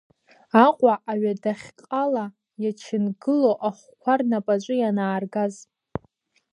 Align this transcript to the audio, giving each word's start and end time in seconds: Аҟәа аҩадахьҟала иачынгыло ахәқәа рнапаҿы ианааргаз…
Аҟәа 0.65 0.93
аҩадахьҟала 1.11 2.25
иачынгыло 2.63 3.51
ахәқәа 3.67 4.13
рнапаҿы 4.19 4.75
ианааргаз… 4.81 5.55